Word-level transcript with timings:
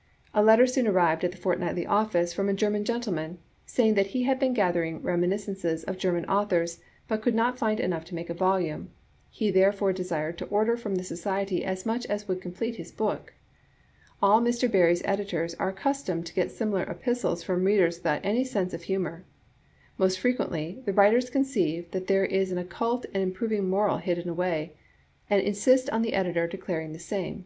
*" 0.00 0.10
(15 0.28 0.30
I) 0.32 0.40
A 0.40 0.42
letter 0.42 0.66
soon 0.66 0.86
arrived 0.86 1.24
at 1.24 1.30
the 1.32 1.36
Fortnightly 1.36 1.84
office 1.86 2.32
from 2.32 2.48
a 2.48 2.54
German 2.54 2.86
gentleman, 2.86 3.36
saying 3.66 3.92
that 3.96 4.06
he 4.16 4.22
had 4.22 4.38
been 4.38 4.54
gathering 4.54 5.02
reminiscences 5.02 5.84
of 5.84 5.98
German 5.98 6.24
authors, 6.24 6.80
but 7.06 7.20
could 7.20 7.34
not 7.34 7.58
find 7.58 7.80
enough 7.80 8.02
to 8.06 8.14
make 8.14 8.30
a 8.30 8.32
volume; 8.32 8.88
he 9.30 9.50
therefore 9.50 9.92
desired 9.92 10.38
to 10.38 10.46
or 10.46 10.64
der 10.64 10.78
from 10.78 10.94
the 10.94 11.04
society 11.04 11.62
as 11.66 11.84
much 11.84 12.06
as 12.06 12.26
would 12.26 12.40
complete 12.40 12.76
his 12.76 12.90
book. 12.92 13.34
All 14.22 14.40
Mr. 14.40 14.72
Barrie's 14.72 15.02
editors 15.04 15.52
are 15.56 15.68
accustomed 15.68 16.24
to 16.28 16.34
get 16.34 16.50
similar 16.50 16.90
epistles 16.90 17.42
from 17.42 17.64
readers 17.64 17.98
without 17.98 18.24
any 18.24 18.42
sense 18.42 18.72
of 18.72 18.84
hu 18.84 18.98
mor. 19.00 19.22
Most 19.98 20.18
frequently 20.18 20.80
the 20.86 20.94
writers 20.94 21.28
conceive 21.28 21.90
that 21.90 22.06
there 22.06 22.24
is 22.24 22.50
an 22.50 22.56
occult 22.56 23.04
and 23.12 23.22
improving 23.22 23.68
moral 23.68 23.98
hidden 23.98 24.30
away, 24.30 24.72
and 25.28 25.42
insist 25.42 25.90
on 25.90 26.00
the 26.00 26.14
editor 26.14 26.46
declaring 26.46 26.94
the 26.94 26.98
same. 26.98 27.44